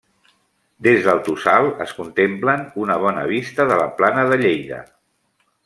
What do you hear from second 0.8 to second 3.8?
Des del Tossal es contemplen una bona vista de